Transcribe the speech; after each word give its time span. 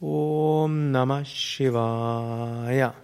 Om 0.00 0.92
Namah 0.92 1.24
Shivaya. 1.24 2.94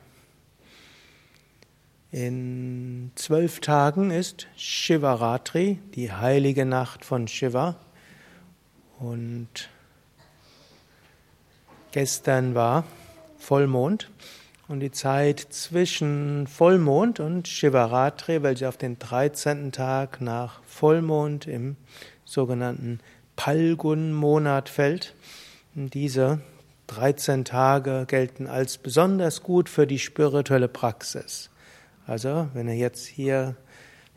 In 2.13 3.10
zwölf 3.17 3.59
Tagen 3.59 4.12
ist 4.12 4.46
Shivaratri, 4.56 5.80
die 5.96 6.12
heilige 6.12 6.64
Nacht 6.64 7.04
von 7.04 7.26
Shiva. 7.26 7.74
Und 9.00 9.48
gestern 11.90 12.54
war 12.54 12.84
Vollmond. 13.38 14.08
Und 14.68 14.79
die 14.79 14.92
Zeit 14.92 15.40
zwischen 15.40 16.46
Vollmond 16.46 17.18
und 17.18 17.48
Shivaratri, 17.48 18.45
welche 18.45 18.68
auf 18.68 18.76
den 18.76 19.00
13. 19.00 19.72
Tag 19.72 20.20
nach 20.20 20.62
Vollmond 20.62 21.48
im 21.48 21.74
sogenannten 22.24 23.00
Palgun-Monat 23.34 24.68
fällt, 24.68 25.16
diese 25.74 26.40
13 26.87 27.45
Tage 27.45 28.05
gelten 28.07 28.46
als 28.46 28.79
besonders 28.79 29.42
gut 29.42 29.69
für 29.69 29.87
die 29.87 29.98
spirituelle 29.98 30.69
Praxis. 30.69 31.51
Also, 32.06 32.48
wenn 32.52 32.69
ihr 32.69 32.77
jetzt 32.77 33.06
hier 33.06 33.56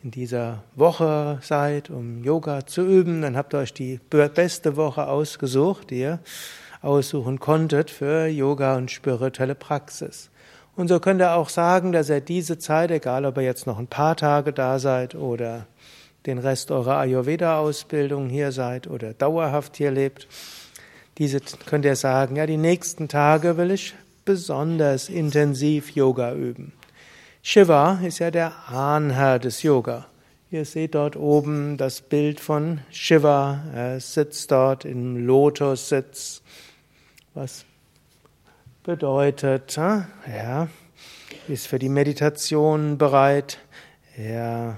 in 0.03 0.11
dieser 0.11 0.63
Woche 0.75 1.39
seid, 1.41 1.89
um 1.89 2.23
Yoga 2.23 2.65
zu 2.65 2.81
üben, 2.81 3.21
dann 3.21 3.37
habt 3.37 3.53
ihr 3.53 3.59
euch 3.59 3.73
die 3.73 3.99
beste 4.09 4.75
Woche 4.75 5.07
ausgesucht, 5.07 5.89
die 5.89 5.99
ihr 5.99 6.19
aussuchen 6.81 7.39
konntet 7.39 7.89
für 7.89 8.27
Yoga 8.27 8.75
und 8.75 8.91
spirituelle 8.91 9.55
Praxis. 9.55 10.29
Und 10.75 10.89
so 10.89 10.99
könnt 10.99 11.21
ihr 11.21 11.33
auch 11.33 11.49
sagen, 11.49 11.91
dass 11.91 12.09
ihr 12.09 12.21
diese 12.21 12.59
Zeit, 12.59 12.91
egal 12.91 13.25
ob 13.25 13.37
ihr 13.37 13.43
jetzt 13.43 13.65
noch 13.65 13.79
ein 13.79 13.87
paar 13.87 14.15
Tage 14.15 14.53
da 14.53 14.77
seid 14.77 15.15
oder 15.15 15.65
den 16.27 16.37
Rest 16.37 16.71
eurer 16.71 16.97
Ayurveda-Ausbildung 16.97 18.29
hier 18.29 18.51
seid 18.51 18.87
oder 18.87 19.13
dauerhaft 19.13 19.77
hier 19.77 19.91
lebt, 19.91 20.27
diese 21.17 21.39
könnt 21.65 21.85
ihr 21.85 21.95
sagen, 21.95 22.35
ja, 22.35 22.45
die 22.45 22.57
nächsten 22.57 23.07
Tage 23.07 23.57
will 23.57 23.71
ich 23.71 23.95
besonders 24.25 25.09
intensiv 25.09 25.91
Yoga 25.91 26.33
üben. 26.33 26.73
Shiva 27.41 27.99
ist 28.03 28.19
ja 28.19 28.29
der 28.29 28.53
Ahnherr 28.69 29.39
des 29.39 29.63
Yoga. 29.63 30.05
Ihr 30.51 30.65
seht 30.65 30.95
dort 30.95 31.15
oben 31.15 31.77
das 31.77 32.01
Bild 32.01 32.39
von 32.39 32.81
Shiva. 32.91 33.63
Er 33.73 33.99
sitzt 33.99 34.51
dort 34.51 34.85
im 34.85 35.25
Lotussitz, 35.25 36.41
was 37.33 37.65
bedeutet, 38.83 39.77
er 39.77 40.69
ist 41.47 41.67
für 41.67 41.79
die 41.79 41.89
Meditation 41.89 42.97
bereit, 42.97 43.59
er 44.15 44.77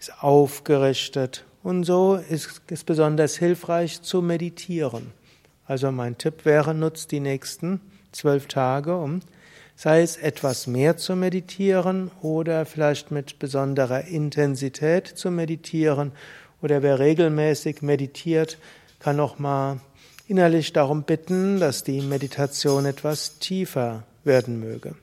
ist 0.00 0.22
aufgerichtet 0.22 1.44
und 1.62 1.84
so 1.84 2.16
ist 2.16 2.62
es 2.68 2.84
besonders 2.84 3.36
hilfreich 3.36 4.02
zu 4.02 4.22
meditieren. 4.22 5.12
Also 5.72 5.90
mein 5.90 6.18
Tipp 6.18 6.44
wäre, 6.44 6.74
nutzt 6.74 7.12
die 7.12 7.20
nächsten 7.20 7.80
zwölf 8.12 8.46
Tage, 8.46 8.94
um 8.94 9.20
sei 9.74 10.02
es 10.02 10.18
etwas 10.18 10.66
mehr 10.66 10.98
zu 10.98 11.16
meditieren 11.16 12.10
oder 12.20 12.66
vielleicht 12.66 13.10
mit 13.10 13.38
besonderer 13.38 14.04
Intensität 14.04 15.06
zu 15.06 15.30
meditieren 15.30 16.12
oder 16.60 16.82
wer 16.82 16.98
regelmäßig 16.98 17.80
meditiert, 17.80 18.58
kann 19.00 19.16
noch 19.16 19.38
mal 19.38 19.80
innerlich 20.28 20.74
darum 20.74 21.04
bitten, 21.04 21.58
dass 21.58 21.84
die 21.84 22.02
Meditation 22.02 22.84
etwas 22.84 23.38
tiefer 23.38 24.02
werden 24.24 24.60
möge. 24.60 24.94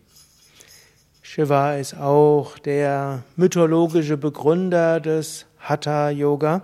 Shiva 1.23 1.77
ist 1.77 1.95
auch 1.95 2.59
der 2.59 3.23
mythologische 3.37 4.17
Begründer 4.17 4.99
des 4.99 5.47
Hatha 5.57 6.11
Yoga. 6.11 6.61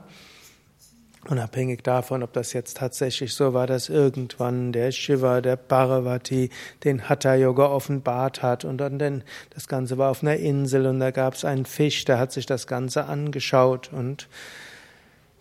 Unabhängig 1.28 1.81
davon, 1.81 2.22
ob 2.22 2.34
das 2.34 2.54
jetzt 2.54 2.78
tatsächlich 2.78 3.34
so 3.34 3.56
war, 3.56 3.66
dass 3.66 3.90
irgendwann 3.90 4.72
der 4.72 4.92
Shiva, 4.92 5.42
der 5.42 5.56
Parvati, 5.56 6.52
den 6.84 7.09
Hatha-Yoga 7.09 7.66
offenbart 7.66 8.44
hat 8.44 8.64
und 8.64 8.78
dann 8.78 9.00
denn 9.00 9.23
das 9.50 9.67
Ganze 9.67 9.98
war 9.98 10.12
auf 10.12 10.22
einer 10.22 10.36
Insel 10.36 10.86
und 10.86 11.00
da 11.00 11.09
gab 11.09 11.34
es 11.34 11.44
einen 11.44 11.66
Fisch, 11.66 12.06
der 12.06 12.20
hat 12.20 12.32
sich 12.32 12.45
das 12.45 12.67
Ganze 12.67 13.06
angeschaut 13.06 13.89
und 13.92 14.27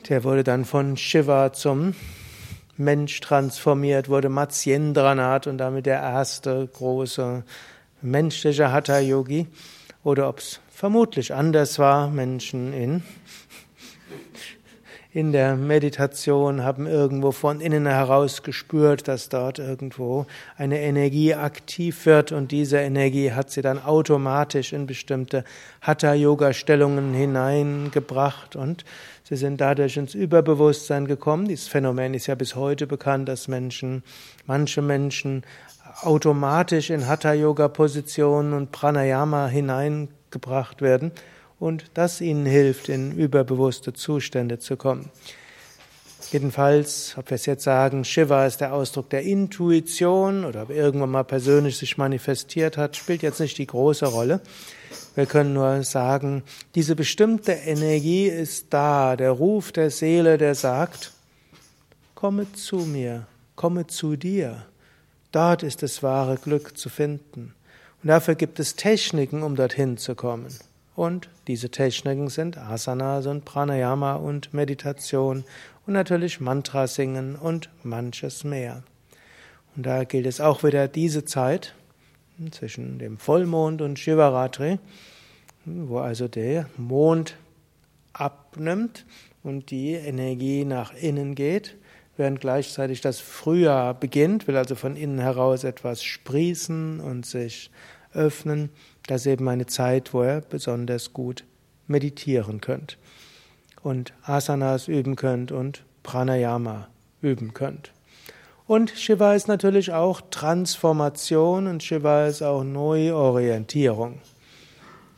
der 0.08 0.24
wurde 0.24 0.42
dann 0.42 0.64
von 0.64 0.96
Shiva 0.96 1.52
zum 1.52 1.94
Mensch 2.78 3.20
transformiert, 3.20 4.08
wurde 4.08 4.30
Matsyendranath 4.30 5.46
und 5.46 5.58
damit 5.58 5.84
der 5.84 6.00
erste 6.00 6.66
große 6.66 7.44
menschliche 8.00 8.72
Hatha-Yogi 8.72 9.48
oder 10.02 10.30
ob 10.30 10.38
es 10.38 10.60
vermutlich 10.70 11.34
anders 11.34 11.78
war, 11.78 12.08
Menschen 12.08 12.72
in 12.72 13.02
in 15.14 15.30
der 15.30 15.54
Meditation 15.54 16.64
haben 16.64 16.88
irgendwo 16.88 17.30
von 17.30 17.60
innen 17.60 17.86
heraus 17.86 18.42
gespürt, 18.42 19.06
dass 19.06 19.28
dort 19.28 19.60
irgendwo 19.60 20.26
eine 20.56 20.80
Energie 20.80 21.34
aktiv 21.34 22.04
wird 22.04 22.32
und 22.32 22.50
diese 22.50 22.78
Energie 22.78 23.30
hat 23.30 23.48
sie 23.48 23.62
dann 23.62 23.80
automatisch 23.80 24.72
in 24.72 24.86
bestimmte 24.86 25.44
Hatha-Yoga-Stellungen 25.82 27.14
hineingebracht 27.14 28.56
und 28.56 28.84
sie 29.22 29.36
sind 29.36 29.60
dadurch 29.60 29.96
ins 29.96 30.14
Überbewusstsein 30.14 31.06
gekommen. 31.06 31.46
Dieses 31.46 31.68
Phänomen 31.68 32.12
ist 32.14 32.26
ja 32.26 32.34
bis 32.34 32.56
heute 32.56 32.88
bekannt, 32.88 33.28
dass 33.28 33.46
Menschen, 33.46 34.02
manche 34.46 34.82
Menschen 34.82 35.44
automatisch 36.02 36.90
in 36.90 37.06
Hatha-Yoga-Positionen 37.06 38.52
und 38.52 38.72
Pranayama 38.72 39.46
hineingebracht 39.46 40.82
werden 40.82 41.12
und 41.64 41.86
das 41.94 42.20
ihnen 42.20 42.44
hilft, 42.44 42.90
in 42.90 43.16
überbewusste 43.16 43.94
Zustände 43.94 44.58
zu 44.58 44.76
kommen. 44.76 45.08
Jedenfalls, 46.30 47.14
ob 47.16 47.30
wir 47.30 47.36
es 47.36 47.46
jetzt 47.46 47.64
sagen, 47.64 48.04
Shiva 48.04 48.44
ist 48.44 48.60
der 48.60 48.74
Ausdruck 48.74 49.08
der 49.08 49.22
Intuition 49.22 50.44
oder 50.44 50.64
ob 50.64 50.70
irgendwann 50.70 51.12
mal 51.12 51.22
persönlich 51.22 51.78
sich 51.78 51.96
manifestiert 51.96 52.76
hat, 52.76 52.96
spielt 52.96 53.22
jetzt 53.22 53.40
nicht 53.40 53.56
die 53.56 53.66
große 53.66 54.04
Rolle. 54.04 54.42
Wir 55.14 55.24
können 55.24 55.54
nur 55.54 55.82
sagen, 55.84 56.42
diese 56.74 56.94
bestimmte 56.94 57.52
Energie 57.52 58.26
ist 58.26 58.66
da, 58.68 59.16
der 59.16 59.30
Ruf 59.30 59.72
der 59.72 59.88
Seele, 59.88 60.36
der 60.36 60.54
sagt, 60.54 61.12
komme 62.14 62.52
zu 62.52 62.76
mir, 62.76 63.26
komme 63.56 63.86
zu 63.86 64.16
dir. 64.16 64.66
Dort 65.32 65.62
ist 65.62 65.82
das 65.82 66.02
wahre 66.02 66.36
Glück 66.36 66.76
zu 66.76 66.90
finden. 66.90 67.54
Und 68.02 68.08
dafür 68.08 68.34
gibt 68.34 68.60
es 68.60 68.76
Techniken, 68.76 69.42
um 69.42 69.56
dorthin 69.56 69.96
zu 69.96 70.14
kommen. 70.14 70.48
Und 70.96 71.28
diese 71.48 71.70
Techniken 71.70 72.28
sind 72.28 72.56
Asanas 72.56 73.26
und 73.26 73.44
Pranayama 73.44 74.14
und 74.14 74.54
Meditation 74.54 75.44
und 75.86 75.92
natürlich 75.92 76.40
Mantra 76.40 76.86
singen 76.86 77.34
und 77.36 77.68
manches 77.82 78.44
mehr. 78.44 78.84
Und 79.76 79.86
da 79.86 80.04
gilt 80.04 80.26
es 80.26 80.40
auch 80.40 80.62
wieder 80.62 80.86
diese 80.86 81.24
Zeit 81.24 81.74
zwischen 82.50 82.98
dem 82.98 83.18
Vollmond 83.18 83.82
und 83.82 83.98
Shivaratri, 83.98 84.78
wo 85.64 85.98
also 85.98 86.28
der 86.28 86.68
Mond 86.76 87.36
abnimmt 88.12 89.04
und 89.42 89.70
die 89.70 89.92
Energie 89.92 90.64
nach 90.64 90.94
innen 90.94 91.34
geht, 91.34 91.76
während 92.16 92.40
gleichzeitig 92.40 93.00
das 93.00 93.18
Frühjahr 93.18 93.94
beginnt, 93.94 94.46
will 94.46 94.56
also 94.56 94.76
von 94.76 94.96
innen 94.96 95.18
heraus 95.18 95.64
etwas 95.64 96.04
sprießen 96.04 97.00
und 97.00 97.26
sich 97.26 97.70
öffnen. 98.14 98.70
Das 99.06 99.22
ist 99.22 99.26
eben 99.26 99.48
eine 99.48 99.66
Zeit, 99.66 100.14
wo 100.14 100.24
ihr 100.24 100.42
besonders 100.48 101.12
gut 101.12 101.44
meditieren 101.86 102.60
könnt 102.60 102.98
und 103.82 104.14
Asanas 104.22 104.88
üben 104.88 105.14
könnt 105.14 105.52
und 105.52 105.84
Pranayama 106.02 106.88
üben 107.20 107.54
könnt. 107.54 107.92
Und 108.66 108.90
Shiva 108.90 109.34
ist 109.34 109.46
natürlich 109.46 109.92
auch 109.92 110.22
Transformation 110.30 111.66
und 111.66 111.82
Shiva 111.82 112.26
ist 112.26 112.42
auch 112.42 112.64
Neuorientierung. 112.64 114.20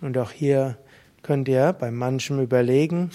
Und 0.01 0.19
auch 0.19 0.33
hier 0.33 0.77
könnt 1.23 1.47
ihr 1.47 1.73
bei 1.73 1.93
manchem 1.93 2.41
überlegen, 2.41 3.11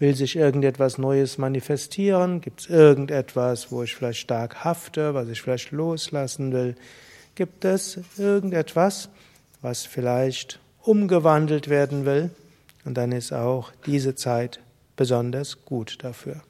will 0.00 0.14
sich 0.16 0.36
irgendetwas 0.36 0.98
Neues 0.98 1.38
manifestieren? 1.38 2.40
Gibt 2.40 2.62
es 2.62 2.66
irgendetwas, 2.68 3.70
wo 3.70 3.84
ich 3.84 3.94
vielleicht 3.94 4.20
stark 4.20 4.64
hafte, 4.64 5.14
was 5.14 5.28
ich 5.28 5.40
vielleicht 5.40 5.70
loslassen 5.70 6.52
will? 6.52 6.74
Gibt 7.36 7.64
es 7.64 8.00
irgendetwas, 8.18 9.08
was 9.62 9.84
vielleicht 9.84 10.60
umgewandelt 10.82 11.68
werden 11.68 12.04
will. 12.04 12.30
Und 12.84 12.94
dann 12.94 13.12
ist 13.12 13.32
auch 13.32 13.72
diese 13.84 14.14
Zeit 14.14 14.60
besonders 14.96 15.64
gut 15.64 15.98
dafür. 16.02 16.42